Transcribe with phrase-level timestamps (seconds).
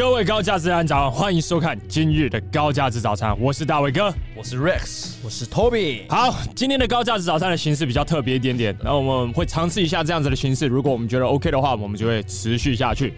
[0.00, 6.08] 各位高价值男早上，欢迎收看今日的高价值早餐，我是大伟哥，我是 Rex，我是 Toby。
[6.08, 13.12] 好，今天的高价值早餐的形式比较特别一点点，然后我们会尝试一下这样子的形式，如果我们觉得 OK 的话，我们就会持续下去。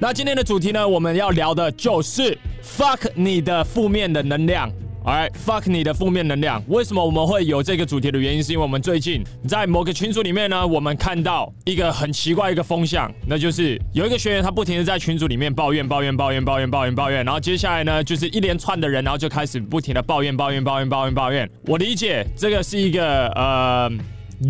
[0.00, 4.68] 那今天的主题呢，我们要聊的就是 fuck 你的负面的能量。
[5.04, 6.62] 哎，fuck 你的负面能量。
[6.66, 21.50] 为什么我们会有这个主题的原因，是因为我们最近在某个群组里面呢，我们看到一个很奇怪一个风向，那就是有一个学员他不停的在群组里面抱怨抱怨抱怨抱怨抱怨抱怨，然后接下来呢就是一连串的人，然后就开始不停的抱怨抱怨抱怨抱怨抱怨。
[21.66, 23.92] 我理解这个是一个呃。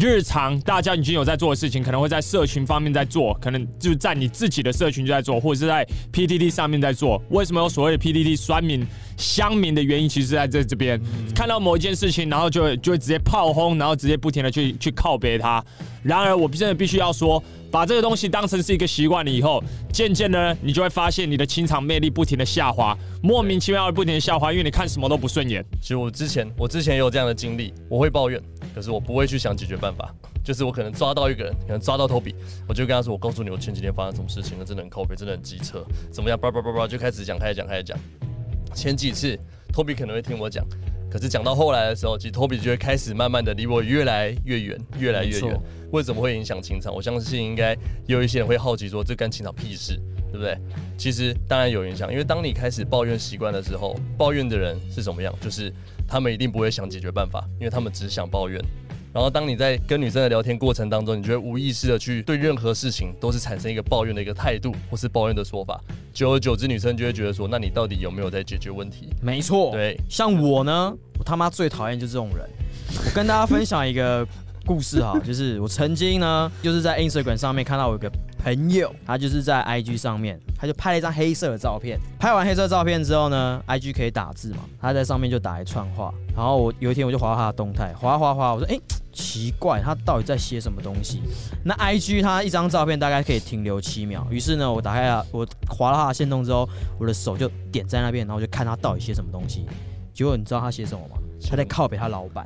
[0.00, 7.22] 日常大家已经有在做的事情，可能会在社群方面在做，可能就在你自己的社群就在做，或者是在 PDD 上面在做。
[7.28, 8.84] 为什么有所谓的 PDD 酸民、
[9.16, 15.64] 乡民的原因，其实在这这边、嗯、看到某一件事情，然后就会就会直接炮轰，然后直接不停的去去靠别他。
[16.02, 25.64] 然而，我真的必须要说，把这个东西当成是一个习惯了以后，渐渐的你就会发现你的情场魅力不停的下滑，莫名其妙的不停的下滑，因为你看什么都不顺眼。
[25.80, 28.40] 其实我之前我之前也有这样的经历，我会抱怨。
[28.74, 30.12] 可是我不会去想解决办法，
[30.44, 32.34] 就是我可能抓到一个人，可能抓到 Toby，
[32.68, 37.96] 我就跟他说：“我告诉你，我前几天发生什么事情了，真的很靠背，真的很机车，怎么样？”叭叭叭叭就开始讲，开始讲，开始讲。
[38.74, 39.38] 前几次
[39.72, 40.66] Toby 可能会听我讲，
[41.10, 45.60] 可是讲到后来的时候，其实 Toby 就会开始慢慢的离我越来越远，越来越远。
[45.92, 46.92] 为什么会影响情场？
[46.92, 49.94] 我相信应该有一些人会好奇说：“这干情场屁事，
[50.30, 50.58] 对不对？”
[50.98, 55.32] 其实当然有影响，因为当你开始抱怨习惯的时候，抱怨的人是什么样？
[55.40, 55.72] 就是。
[56.06, 58.62] 他们一定不会想解决办法，因为他们只想抱怨。
[59.14, 65.80] 然后，当你在跟女生的聊天过程当中，你就会无意识的去对任何事情都是产生一个抱怨的一个态度，或是抱怨的说法。
[66.12, 69.96] 久而久之，女生就会觉得说：“那你到底有没有在解决问题？”没错，对。
[70.10, 72.44] 像我呢，我他妈最讨厌就是这种人。
[73.06, 74.26] 我跟大家分享一个
[74.64, 78.10] 故事哈， 就是我曾经呢，就是在 Instagram 上面看到我一个
[78.42, 81.98] 朋友，他就是在 IG 上面，他就拍了一张黑色的照片。
[82.18, 86.12] 拍完黑色照片之后呢，IG 可以打字嘛，他在上面就打一串话。
[86.36, 88.80] 然后我有一天我就划到他的动态，滑滑滑，我说哎、欸，
[89.12, 91.22] 奇怪，他到底在写什么东西？
[91.64, 94.26] 那 IG 他一张照片大概可以停留七秒。
[94.30, 99.64] 于是呢，我打开了，我划了他的线动之后，我的手就点在那边，然后我就看他到底写什么东西。
[100.12, 101.16] 结果你知道他写什么吗？
[101.48, 102.44] 他在靠北他老板。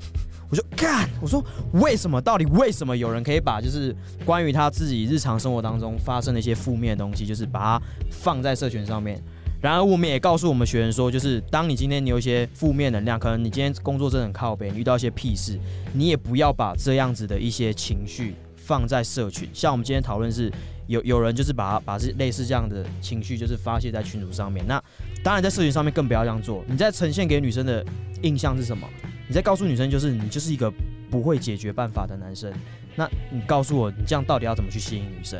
[0.50, 2.20] 我就干，我说为什么？
[2.20, 3.94] 到底为什么有人可以把就是
[4.25, 9.22] 关于他自己日常生活当中发生的一些负面的东西，就是把它放在社群上面？
[9.60, 15.58] 然而，我们也告诉我们学员说，就是当你今天你有一些负面能量，可能你今天工作真的很靠边，遇到一些屁事，
[15.92, 19.48] 你也不要把这样子的一些情绪放在社群。
[19.53, 20.48] 像我们今天讨论是
[20.87, 24.81] 有有人就是把把这类似这样的情绪就是发泄在群组上面，那
[25.25, 26.64] 当然在社群上面更不要这样做。
[26.69, 27.84] 你在呈现给女生的
[28.22, 28.88] 印象是什么？
[29.28, 30.72] 你在告诉女生，就是你就是一个
[31.10, 32.52] 不会解决办法的男生。
[32.96, 35.38] 那你告诉我，你这样到底要怎么去吸引女生？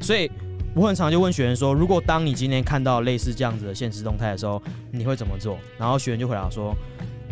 [0.00, 0.30] 所以
[0.74, 5.58] 我很常就问学员说，如果当你今天看到类似这样子的现实动态的时候，你会怎么做？
[5.76, 6.74] 然后学员就回答说，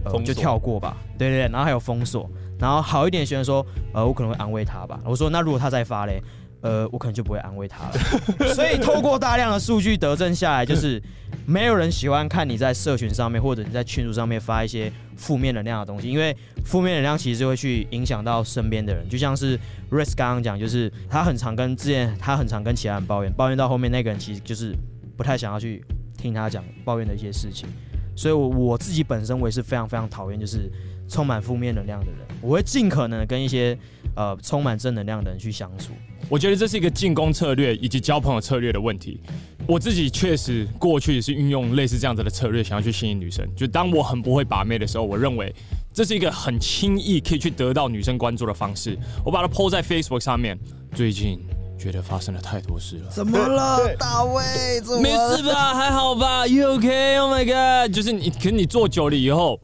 [0.05, 0.97] 呃，就跳过吧。
[1.17, 2.29] 对对对，然后还有封锁。
[2.59, 5.01] 然后好一点的学员说，呃，我可能会安慰他吧。
[5.05, 6.21] 我说，那如果他再发嘞？
[6.65, 7.93] 呃，我可能就不会安慰他了。
[8.55, 11.01] 所以透过大量的数据得证下来，就是
[11.45, 19.07] 没有人喜欢看你在社群上面或者你在群组上面发一些负面能量的东西，因为负面能量其实就会去影响到身边的人。
[19.11, 19.59] 就像是
[19.91, 24.75] Rex 刚刚讲，就是他很常跟之前他很常跟其他人抱怨，抱怨到后面那个人其实就是
[25.19, 25.85] 不太想要去
[26.17, 27.69] 听他讲抱怨的一些事情。
[28.17, 30.71] 所以我我自己本身我也是非常非常讨厌就是
[31.09, 33.77] 充满负面能量的人，我会尽可能跟一些
[34.17, 35.93] 呃充满正能量的人去相处。
[36.29, 39.21] 我觉得这是一个进攻策略以及交朋友策略的问题。
[39.67, 43.47] 我自己确实过去是运用类似这样子的策略，想要去吸引女生。
[43.57, 45.55] 就当我很不会把妹的时候，我认为
[45.93, 48.99] 这是一个很轻易可以去得到女生关注的方式。
[49.25, 50.59] 我把它 po 在 Facebook 上面。
[50.95, 51.41] 最近
[51.79, 53.11] 觉得发生了太多事了。
[53.11, 54.81] 怎么了， 大卫？
[54.83, 55.75] 怎么没事吧？
[55.75, 57.95] 还好吧？You OK？Oh my God！
[57.95, 59.61] 就是你，可是你做久了以后，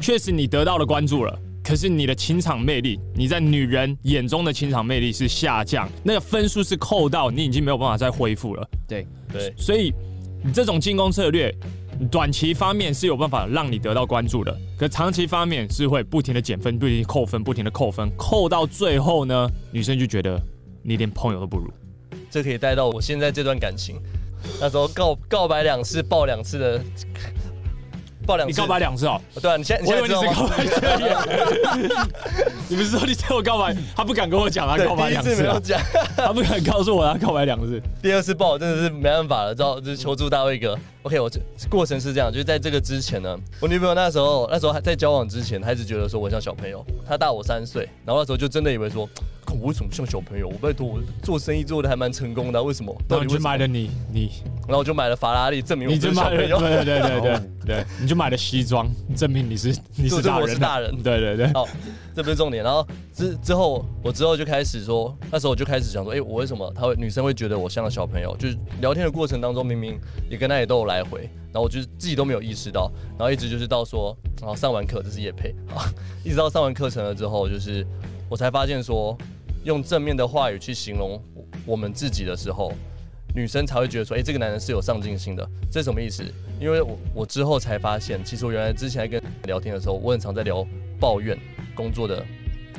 [0.00, 1.38] 确实你得到了关注了。
[1.64, 8.68] 可是你的情场魅力，你在女人眼中的情场魅力是下降，那个分数是扣到，你已经没有办法再恢复了。
[8.86, 9.92] 对对，所以
[10.44, 11.52] 你这种进攻策略，
[12.08, 20.40] 短期方面是有办法让你得到关注的，可长期方面是会不停的减分，不停的扣分，不停的扣分，扣到最后呢，女生就觉得
[20.86, 21.68] 你连朋友都不如。
[22.30, 24.00] 这可以带到我现在这段感情，
[24.60, 26.80] 那时候告告白两次，爆两次的。
[28.26, 29.20] 爆两次，你告白两次哦？
[29.40, 32.04] 对啊，你现在我以为你是告白这
[32.68, 35.80] 你不是说你对我告白，他不敢跟我讲他告白两次，没有讲，
[36.16, 37.80] 他不敢告诉我他告白两次。
[38.02, 40.76] 第二次爆真的是没办法了，知道就是求助大卫哥。
[41.04, 41.40] OK，我这
[41.70, 49.08] 过程是这样，就是在这个之前呢，我女朋友那时候那时候还在交往之前，她一直觉得说我像小朋友，她大我三岁，然后那时候就真的以为说，
[49.60, 50.48] 我为什么像小朋友？
[50.48, 52.96] 我拜托我做生意做的还蛮成功的，为什么？
[53.08, 54.30] 到底去买了你你
[54.66, 56.84] 然后我就买了法拉利，证明我你就买了，是小朋友。
[56.84, 61.52] 对对对对对，你就买了西装，证明你是你是大人，我是大人对对对。
[61.52, 61.66] 好，
[62.14, 62.62] 这不是重点。
[62.62, 68.36] 然后之之后，我之后就开始说，那时候我就开始想说，哎，我为什么他会女生会觉得我像小朋友？
[68.36, 69.98] 就是聊天的过程当中，明明
[70.30, 71.22] 也跟他也都有来回，
[71.52, 75.86] 然后我就是自己都没有意识到，然后一直就是到说，然后上完课这是业配啊，
[76.24, 77.86] 一直到上完课程了之后，就是
[78.28, 79.16] 我才发现说，
[79.66, 81.20] 用正面的话语去形容
[81.66, 82.72] 我们自己的时候。
[83.34, 86.24] 女生才会觉得说，哎、这个男人是有上进心的，这什么意思？
[86.58, 90.66] 因为我我之后才发现，其实我原来之前在跟聊天的时候，我很常在聊
[90.98, 91.38] 抱怨
[91.74, 92.24] 工作的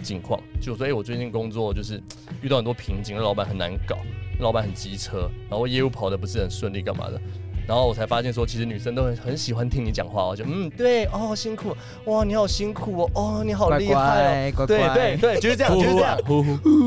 [0.02, 2.02] 情况，就说，哎、我最近工作就是
[2.42, 4.00] 遇到很多瓶颈，老板很难搞，
[4.40, 7.22] 老板很机车，然后业务跑得不是很顺利，干嘛的？
[7.68, 11.76] 然后我才发现说，其实女生都很很喜欢听你讲话，我就嗯，对，哦，辛苦，
[12.06, 16.18] 哇，你好辛苦哦，哦，你好厉害哦，对对对，就是这样，就是这样，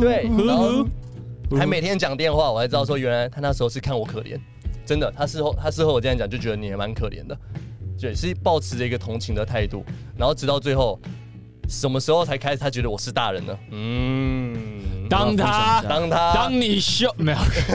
[0.01, 0.87] 对，然后。
[1.59, 4.39] 还每天讲电话，我才知道说，原来他那时候是看我可怜，
[4.87, 5.13] 真的。
[5.17, 7.37] 他事后他事后我这样讲，就觉得你也蛮可怜的，
[8.01, 9.85] 对，是抱持着一个同情的态度。
[10.17, 10.97] 然后直到最后，
[11.69, 13.59] 什么时候才开始他觉得我是大人呢？
[13.73, 14.70] 嗯。
[15.11, 17.39] 当他当他当你秀没有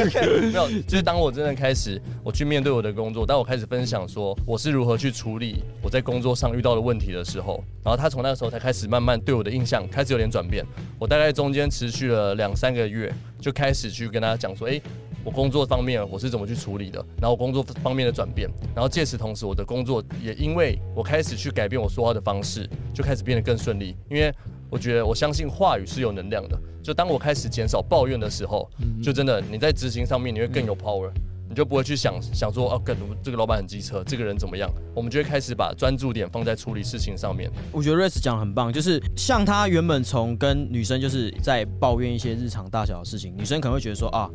[0.42, 10.66] 没有，就是当我真的开始我去面对我的工作，当我开始分享说我是如何去处理我在工作上遇到的问题的时候，然后他从那个时候才开始慢慢对我的印象开始有点转变。
[10.98, 14.82] 我大概中间持续了两三个月，就开始去跟他讲说，诶，
[15.26, 24.34] 我工作方面我是怎么去处理的，然后工作方面的转变，然后借此同时我的工作也因为我开始去改变我说话的方式，就开始变得更顺利，因为。
[24.70, 28.70] 我觉得我相信话语是有能量的，就当我开始减少抱怨的时候，
[29.02, 31.10] 就真的你在执行上面你会更有 power，
[31.50, 34.70] 你就不会去想想说哦，更这个老板很机车，这个人怎么样？
[34.94, 37.50] 我们就会开始把专注点放在处理事情上面。
[37.72, 44.30] 我觉得 Rex 讲很棒，就是像他原本从跟女生就是在抱怨一些日常大小的事情，女生可能会觉得说啊，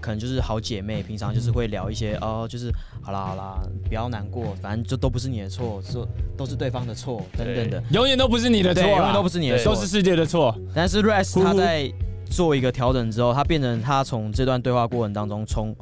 [0.00, 2.70] 可能就是好姐妹，平常就是会聊一些哦，就是。
[3.02, 6.04] 好啦好啦，不要难过，反正就都不是你的错，说
[6.36, 10.52] 都是对方的错等等的，永远都不是你的错，永远都不是你的错，都是世界的错。
[10.74, 11.88] 但是 Rex 他在
[12.28, 15.72] 做一个调整之后，他变成他从这段对话过程当中，从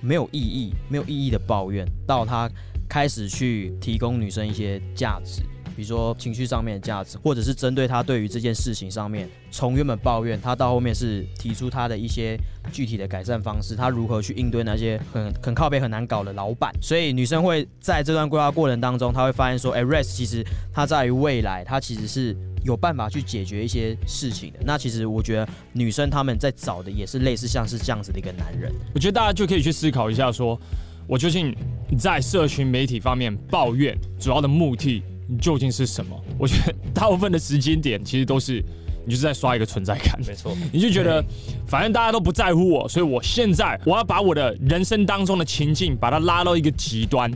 [0.00, 2.50] 没有意义、没有意义的抱怨，到他
[2.88, 5.42] 开始去提供女生一些价值。
[5.74, 12.38] 比如说情绪上面的价值，或者是针对他对于这件事情上面，从原本抱怨，他到后面是提出他的一些
[12.70, 16.70] 具体的改善方式，他如何去应对那些很很靠背很难搞的老板。
[16.82, 20.44] 所以女生会在这段规划过程当中，她会发现说，哎，Rex 其实
[20.74, 24.58] 他在于未来，他其实是有办法去解决一些事情的。
[24.64, 28.72] 那其实我觉得女生他们在找的也是类似像是这样子的一个男人。
[28.94, 30.60] 我觉得大家就可以去思考一下说，说
[31.06, 31.54] 我究竟
[31.98, 35.02] 在社群媒体方面抱怨主要的目的。
[35.40, 36.20] 究竟是什么？
[36.36, 38.62] 我觉得大部分的时间点其实都是
[39.06, 40.54] 你就是在刷一个存在感， 没错。
[40.70, 41.24] 你就觉得
[41.66, 47.30] 反正大家都不在乎我，所以我现在我要把我的人生当中的情境把它拉到一个极端，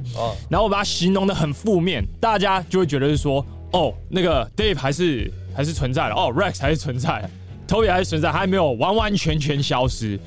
[0.51, 7.29] 然后我把它形容的很负面，大家就会觉得是说，哦，那个 Dave 还是还是存在的，哦，Rex 还是存在
[7.69, 10.19] ，Toby 还是存在，还没有完完全全消失。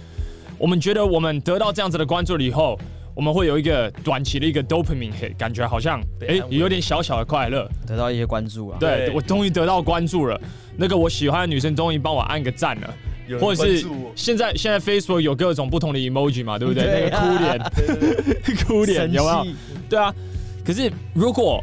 [0.58, 2.80] 我们觉得我们得到这样子的关注了以后。
[3.16, 8.78] 我们会有一个短期的一个 dopamine hit，感觉好像哎，也有点小小的快乐，得到一些关注啊。
[8.80, 10.40] 对，我终于得到关注了，
[10.78, 12.94] 那个我喜欢的女生终于帮我按个赞了，
[13.38, 16.86] 或者是现在现在 Facebook 有各种不同的 emoji 嘛，对不对？
[16.86, 19.48] 那个哭脸， 哭脸有没有？
[19.90, 20.16] 对啊。
[20.64, 21.62] 可是如果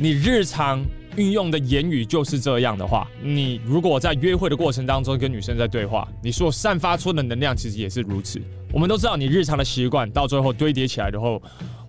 [0.00, 0.82] 你日常
[1.16, 8.40] 运用的言语就是这样的话，你如果在约会的过程当中跟女生在对话，你所散发出的能量其实也是如此。
[8.72, 11.40] 我们都知道，你日常的习惯到最后堆叠起来的后，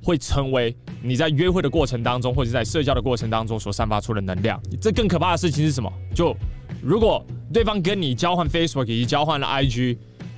[0.02, 4.62] 会成为你在约会的过程当中，或者在社交的过程当中所散发出的能量。
[4.80, 5.92] 这更可怕的事情是什么？
[6.16, 6.36] 就
[6.82, 9.98] 如果对方跟你交换 Facebook 以及交换了 IG，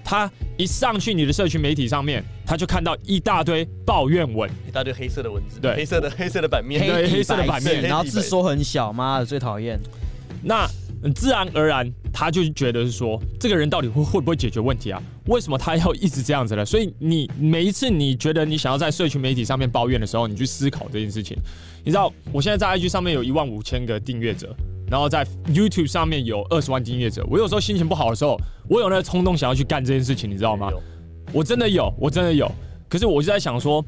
[0.10, 9.80] 他一上去你的社群媒体上面，他就看到一大堆抱怨文，一大堆黑色的文字，对，黑色的黑色的版面，对，黑色的版面，然后字说很小，妈的最讨厌。
[10.42, 10.68] 那
[11.14, 15.00] 自然而然，他就觉得是说，这个人到底会会不会解决问题啊？
[15.28, 16.66] 为什么他要一直这样子呢？
[16.66, 21.38] 所以你每一次你觉得你想要在社群媒体上面抱怨的时候，你去思考这件事情。
[21.86, 24.56] 你知道，我现在在 IG 上面有一万五千个订阅者，
[24.90, 27.26] 然后在 YouTube 上面有二十万订阅者。
[27.30, 30.70] 我有时候心情不好的时候，我有那个冲动想要去干这件事情，你知道吗？
[31.32, 32.52] 我真的有，我真的有。
[32.88, 33.84] 可是我就在想说，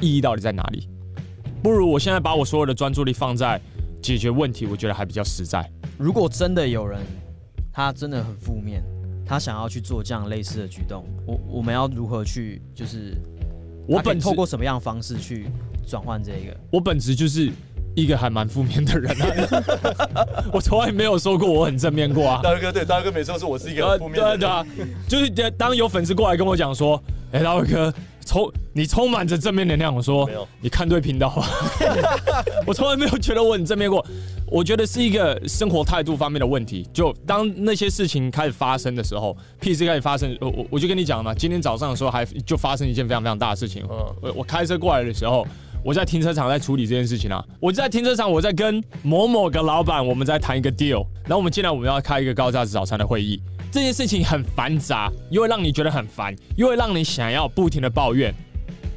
[0.00, 0.88] 意义到底在哪里？
[1.62, 3.60] 不如我现在把我所有的专注力放在
[4.02, 5.66] 解决问题，我觉得还比较实在。
[5.96, 7.00] 如果真的有人，
[7.72, 8.84] 他真的很负面，
[9.24, 12.60] 他想要去做这样类似的举动，我我们要如何去？
[12.74, 13.16] 就是
[13.86, 15.46] 我本透过什么样的方式去
[15.86, 16.54] 转换这个？
[16.70, 17.50] 我本质就是
[17.94, 22.40] 一个还蛮负面的人啊， 我从来没有说过我很正面过啊。
[22.42, 24.38] 大哥，对，大哥每次都说我是一个很负面的人。
[24.38, 24.66] 对对啊，
[25.08, 27.92] 就是当有粉丝过来跟我讲说，哎、欸，大伟哥，
[28.24, 29.94] 充你充满着正面能量。
[29.94, 31.44] 我说没有，你看对频道了。
[32.66, 34.04] 我从来没有觉得我很正面过。
[34.46, 36.86] 我觉得是一个生活态度方面的问题。
[36.92, 41.34] 就当那些事情开始发生的时候，屁事开始发生，我我我就跟你讲嘛。
[41.34, 43.82] 今天早上的时候还就发生一件非常非常大的事情。
[43.90, 45.46] 嗯，我我开车过来的时候，
[45.84, 47.44] 我在停车场在处理这件事情啊。
[47.60, 51.06] 我在停车场，我在跟某某个老板，我们在谈一个 deal。
[51.24, 53.40] 然后我们进来，我们要开一个高价值早餐的会议。
[53.70, 58.32] 这件事情很繁杂，又会让你觉得很烦，又会让你想要不停的抱怨。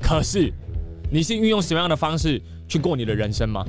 [0.01, 0.51] 可是，
[1.10, 3.65] 你是运用什么样的方式去过你的人生吗？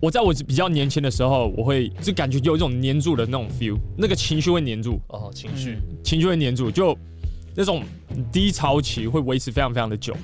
[0.00, 5.00] 我在我比较年轻的时候，我会就感觉有一种黏住的那种 feel，那个情绪会黏住。
[5.08, 6.96] 哦，情绪，情绪会黏住，就
[7.54, 7.82] 那种
[8.30, 10.14] 低潮期会维持非常非常的久。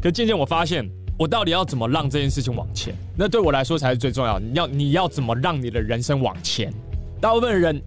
[0.00, 2.94] 可渐渐我发现，我到底要怎么让这件事情往前？
[3.16, 4.44] 那对我来说才是最重要的。
[4.46, 6.72] 你要你要怎么让你的人生往前？
[7.20, 7.82] 大部分人。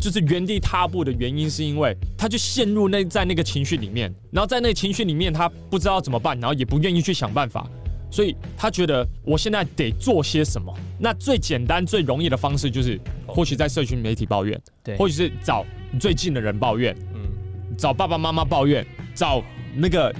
[0.00, 7.68] 就是原地踏步的原因，是因为他就陷入那在那个情绪里面，然后在那个情绪里面，他不知道怎么办，然后也不愿意去想办法，
[8.08, 10.72] 所以他觉得我现在得做些什么。
[11.00, 15.66] 那最简单、最容易的方式就是，或许在社群媒体抱怨，对，或许是找
[15.98, 19.42] 最近的人抱怨，嗯，找爸爸妈妈抱怨，找
[19.74, 20.14] 那个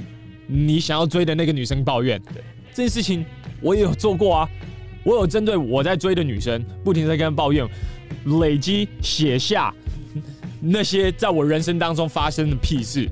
[0.49, 2.21] 你想要追的那个女生抱怨。
[2.33, 3.25] 对，这件事情
[3.61, 4.49] 我也有做过啊，
[5.05, 7.65] 我有针对我在追的女生，不停地在跟她抱怨。
[8.41, 9.73] 累积写下
[10.61, 13.09] 那些在我人生当中发生的屁事，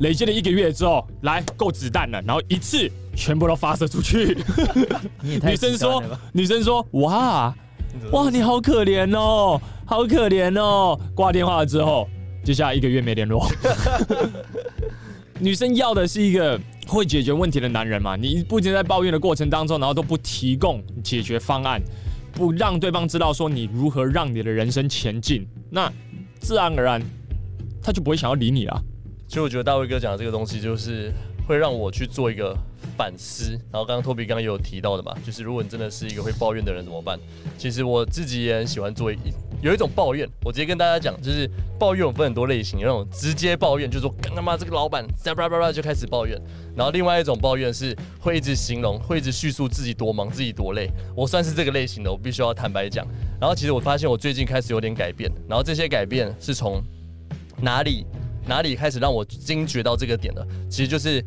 [0.00, 4.36] 累积了一个月之后，来够子弹了，然后一次全部都发射出去。
[5.22, 6.02] 女生说
[6.32, 7.52] ：“女生说，哇
[8.12, 12.08] 哇，你好可怜哦，好可怜哦。”挂电话了之后，
[12.44, 13.48] 接下来一个月没联络。
[15.38, 18.16] 女生要的是一个会解决问题的男人嘛？
[18.16, 21.80] 你不仅在抱怨的过程当中，然后都不提供解决方案。
[22.32, 25.90] 不让对方知道说你如何让你的人生前进，那
[26.38, 27.02] 自然而然
[27.82, 28.82] 他就不会想要理你了。
[29.26, 31.12] 所以我觉得大卫哥讲的这个东西，就是
[31.46, 32.56] 会让我去做一个
[32.96, 33.52] 反思。
[33.72, 37.18] 然后刚刚托比刚刚也有提到的嘛，就是如果你真的是一个会抱怨的人怎么办？
[37.56, 39.16] 其实我自己也很喜欢做一。
[39.62, 46.38] 有一种抱怨，我直接跟大家讲，就是抱怨有分很多类型，有那种直接抱怨，就是说干他妈这个老板在叭叭叭就开始抱怨，
[46.76, 50.90] 然后另外一种抱怨是会一直形容，会一直叙述自己多忙，自己多累。
[51.16, 53.06] 我算是这个类型的，我必须要坦白讲。
[53.40, 56.82] 然后其实我发现我最近开始有点改变，然后这些改变是从
[57.62, 58.04] 哪里
[58.46, 60.46] 哪里开始让我惊觉到这个点的？
[60.70, 61.24] 其实就是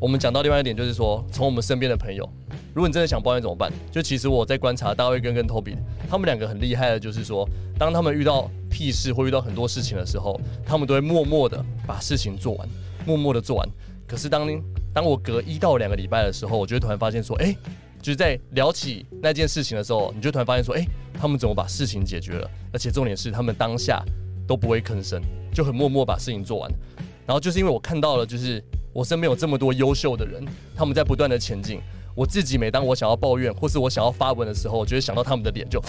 [0.00, 2.28] 我们讲到另外一点，就是说从我们身边的朋友。
[2.72, 3.72] 如果你真的想抱怨怎么办？
[3.90, 5.76] 就其实我在观察大卫跟跟 Toby，
[6.08, 12.68] 他们两个很厉害的，就是说，当他们遇到屁事或遇到很多事情的时候，他们都会默默的把事情做完，
[13.04, 13.68] 默默的做完。
[14.06, 14.48] 可是当
[14.94, 17.52] 当我隔一到两个礼拜的时候，我就会突然发现说，哎，
[18.00, 22.48] 就是在聊起那件事情的时候，你就突然发现说，哎，他们怎么把事情解决了？
[22.72, 24.00] 而且重点是，他们当下
[24.46, 25.20] 都不会吭声，
[25.52, 26.70] 就很默默把事情做完。
[27.26, 31.80] 然后就是因为我看到了，就是我身边有这么多优秀的人，他们在不断的前进。
[32.14, 35.80] 我自己每当我想要抱怨，或是我想要发文的时候，我就会想到他们的脸，就，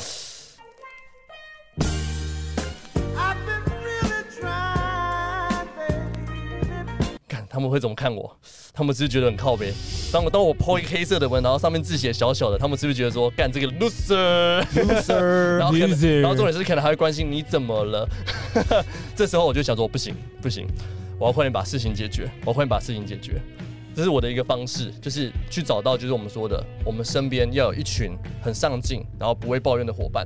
[7.28, 8.38] 看他们会怎么看我？
[8.72, 9.74] 他们是不是觉得很靠背？
[10.14, 18.08] 当我当我 po 一个黑色的文，然后上面字写小小的，他们是不是觉得说，干这个 loser，loser， 然后然后重点是可能还会关心你怎么了？
[19.18, 20.68] 这时候我就想说，不行不行，
[21.20, 23.42] 我要快点把事情解决，我要快点把事情解决。
[23.94, 28.12] 这是我的一个方式，就是去找到，就是我们说的，我们身边要有一群
[28.42, 30.26] 很上进，然后不会抱怨的伙伴。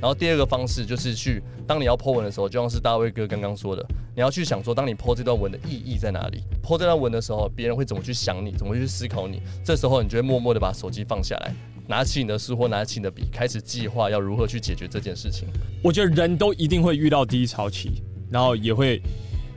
[0.00, 9.40] 然后第二个方式就是去，当你要 po 文的时候，就像是大卫哥刚刚说的，你要去想说，当你 po 这段文的意义在哪里？po 这段文的时候，别人会怎么去想你，怎么去思考你？
[9.64, 11.54] 这时候，你就会默默的把手机放下来，
[11.86, 15.46] 拿起你的书或拿起你的笔，开始计划要如何去解决这件事情。
[15.84, 19.00] 我觉得人都一定会遇到低潮期，然后也会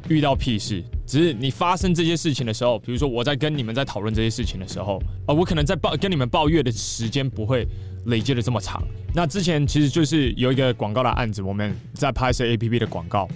[0.09, 0.83] 遇到屁事。
[1.07, 7.67] 只是你发生这些事情的时候，比如说我在跟你们在讨论这些事情的时候，啊，我可能在抱跟你们抱怨的时间不会
[8.07, 8.81] 累积的这么长。
[9.13, 13.27] 那之前其实就是有一个广告的案子，我们在拍摄 APP 的广告，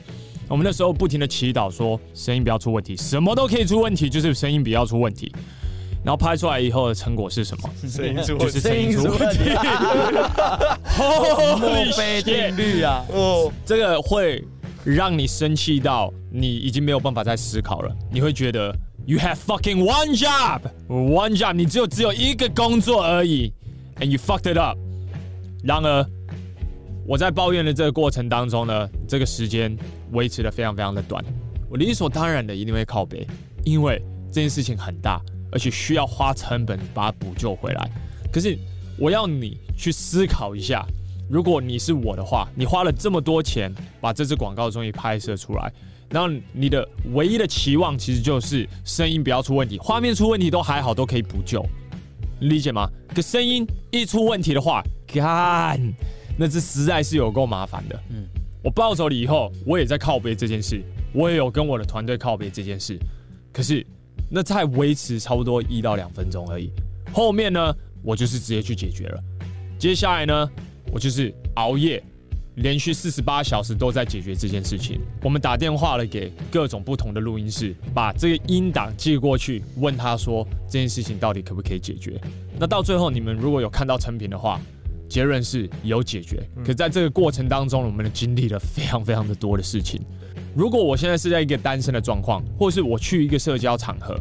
[0.48, 5.32] 我们那时候不停的祈祷说声音不要出问题，什么都可以出问题，就是声音不要出问题。
[6.04, 7.70] 然后拍出来以后的成果是什么？
[7.88, 9.50] 声音出问题，就是声音出问题。
[11.60, 13.06] 墨菲 定律啊！
[13.10, 14.44] 哦，这个会。
[14.86, 18.74] 让你生气到你已经没有办法再思考了，你会觉得
[19.05, 23.53] you have fucking one job，one job，你只有只有一个工作而已
[24.00, 24.77] ，and you fucked it up。
[25.63, 26.05] 然而，
[27.05, 29.75] 我在抱怨的这个过程当中呢，这个时间
[30.12, 31.24] 维持的非常非常的短，
[31.69, 33.27] 我理所当然的一定会靠北，
[33.65, 35.21] 因为这件事情很大，
[35.51, 37.91] 而且需要花成本把它补救回来。
[38.31, 38.57] 可是
[38.98, 40.86] 我要你去思考一下。
[41.29, 45.71] 如果你是我的话，你花了这么多钱把这支广告终于拍摄出来，
[46.09, 51.63] 然后你的唯一的期望其实就是声音不要出问题，画面出问题都还好，都可以补救，
[52.39, 52.89] 理解吗？
[53.13, 55.79] 可声音一出问题的话，干，
[56.36, 58.00] 那这实在是有够麻烦的。
[58.09, 58.25] 嗯，
[58.63, 60.81] 我抱走了以后，我也在靠背这件事，
[61.13, 62.98] 我也有跟我的团队靠背这件事，
[63.53, 63.86] 可是
[64.31, 66.71] 那才维持差不多一到两分钟而已，
[67.13, 69.24] 后面呢，我就是直接去解决了。
[69.77, 70.50] 接下来呢，
[70.91, 72.01] 我就是熬夜。
[72.55, 75.00] 连续四十八小时都在解决这件事情。
[75.24, 82.19] 我们打电话了给各种不同的录音室，把这个音档寄过去，问他说这件事情到底可不可以解决。
[82.60, 84.60] 那到最后，你们如果有看到成品的话，
[85.08, 86.43] 结论是有解决。
[86.65, 90.01] 可在这个过程当中，我们经历了非常非常的多的事情。
[90.53, 94.19] 如果我现在是在一个单身的状况，或是我去一个社交场合，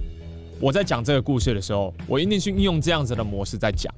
[0.60, 3.92] 我在讲这个故事的时候，我一定是运用这样子的模式在讲。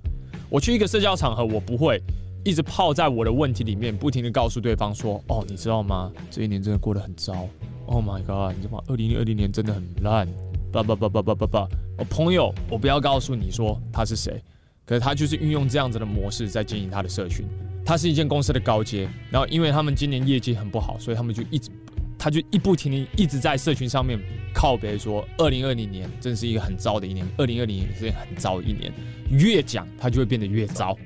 [0.48, 2.00] 我去一个社交场合，我不会。
[2.44, 6.10] 一直泡在我的问题里面，不停地告诉对方说：“哦，你知道吗？
[6.30, 7.46] 这一年真的过得很糟。
[7.86, 8.56] Oh my god！
[8.56, 8.84] 你知道吗？
[8.88, 10.26] 二零二零年真的很烂。
[10.72, 11.68] 叭叭叭叭叭叭叭！
[11.98, 14.40] 我朋友，我不要告诉你说他是谁，
[14.86, 17.44] 可是他就是运用这样子的模式在经营他的社群。
[17.84, 21.70] 他是一间公司的高阶，然后因为他们今年业绩很不好，所以他们就一直，
[22.16, 24.18] 他就一不停地一直在社群上面
[24.54, 28.92] 靠北说：二零二零年真是一个很糟的一年，二零二零年是一个很糟的一年。
[29.30, 30.96] 越讲他就会变得越糟。”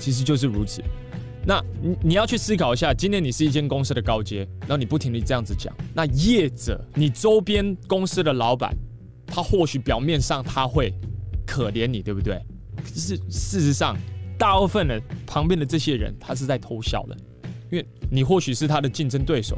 [0.00, 0.82] 其实就是如此。
[1.46, 8.76] 那你你要去思考一下，今天你是一间公司的高阶，然后你不停地这样子讲，那业者，你周边公司的老板，
[9.26, 10.92] 他或许表面上他会
[11.46, 12.38] 可怜你，对不对？
[12.76, 13.96] 可是事实上，
[14.38, 17.16] 大部分的旁边的这些人，他是在偷笑的，
[17.70, 19.56] 因为你或许是他的竞争对手，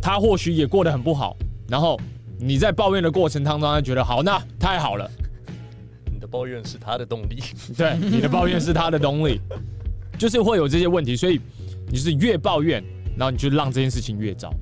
[0.00, 1.36] 他或许也过得很不好，
[1.68, 2.00] 然后
[2.38, 5.10] 你在抱怨的过程当中，他觉得好，那太好了。
[6.10, 7.42] 你的抱怨是他的动力，
[7.76, 9.38] 对，你的抱怨是他的动力。
[10.18, 11.40] 就是会有这些问题，所以
[11.90, 12.82] 你是越抱怨，
[13.16, 14.52] 然后你就让这件事情越糟。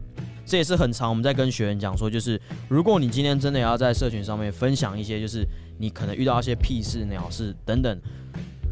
[0.44, 5.44] 这也是很常我们在跟学员讲说，就是如果你今天真的要在社群上面分享一些，就是
[5.76, 8.00] 你可能遇到一些屁事、鸟事等等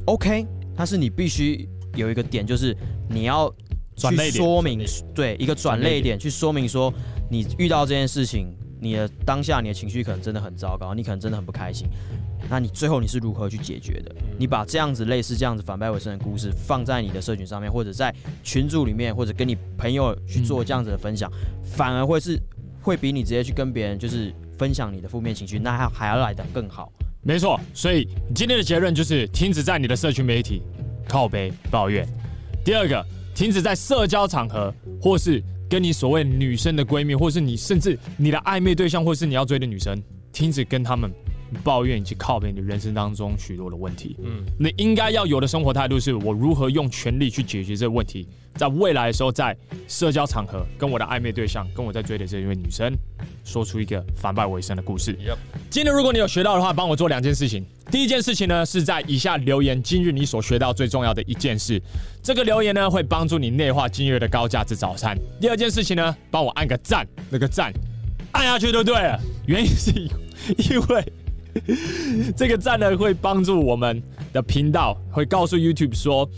[0.05, 2.77] ，OK，但是你必须有一个点，就是
[3.11, 3.53] 你要
[3.97, 6.95] 去说明，对，一个转类点去说明说
[7.29, 8.55] 你遇到这件事情，
[8.85, 11.89] 你的当下你的情绪可能真的很糟糕，你可能真的很不开心。
[12.51, 14.15] 那你最后你是如何去解决的？
[14.39, 21.33] 你把这样子类似这样子反败为胜的故事放在你的社群上面，或者在群组里面，或者跟你朋友去做这样子的分享，
[21.65, 22.39] 反而会是
[22.83, 26.93] 会比你直接去跟别人就是分享你的负面情绪，那还还要来的更好。
[27.23, 30.61] 没错，所以今天的结论就是停止在你的社群媒体
[31.09, 32.07] 靠背抱怨。
[32.63, 33.03] 第二个，
[33.35, 34.71] 停止在社交场合，
[35.01, 41.13] 或是跟你所谓女生的闺蜜，或是你甚至你的暧昧对象，或是你要追的女生，停止跟他们。
[41.63, 52.93] 抱怨以及靠北你人生当中许多的问题，嗯，你应该要有的生活态度是我如何用全力去解决这个问题，在未来的时候，在社交场合跟我的暧昧对象，跟我在追的这一位女生，
[53.45, 55.15] 说出一个反败为胜的故事。
[55.17, 55.37] Yep.
[55.71, 57.65] 今天如果你有学到的话，帮我做两件事情。
[57.91, 61.81] 第一件事情呢，是在以下留言今日你所学到最重要的一件事，
[62.23, 65.17] 这个留言呢会帮助你内化今日的高价值早餐。
[65.41, 67.73] 第二件事情呢，帮我按个赞，那个赞
[68.33, 69.21] 按下去就对了。
[69.47, 69.91] 原因是
[70.71, 71.05] 因为。
[72.37, 76.29] 这个赞呢，会帮助我们的频道，会告诉 YouTube 说，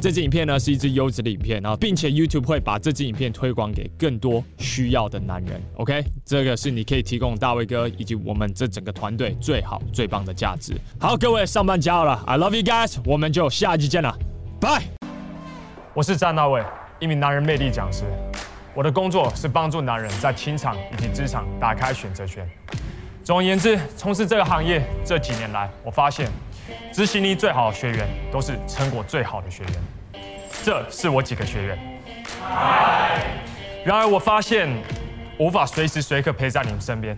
[0.00, 5.60] 这支影片呢是一支优质的影片，然后并且 YouTube 会把这支影片推广给更多需要的男人。
[5.76, 10.74] OK，这个是你可以提供大卫哥以及我们这整个团队最好最棒的价值。
[11.00, 14.16] 好，各位上班加油了，I love you guys，我们就下一集见了，
[14.60, 14.82] 拜。
[15.94, 16.62] 我是詹大卫，
[17.00, 18.04] 一名男人魅力讲师，
[18.74, 22.48] 我的工作是帮助男人在情场以及职场打开选择权。
[23.28, 26.26] 总而言之，从事这个行业这几年来，我发现
[26.90, 29.72] 执行力最好的学员都是成果最好的学员。
[30.62, 31.78] 这是我几个学员。
[33.84, 34.66] 然而，我发现
[35.38, 37.14] 无法随时随刻陪在你们身边，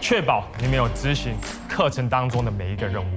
[0.00, 1.34] 确保你们有执行
[1.68, 3.16] 课程当中的每一个任务。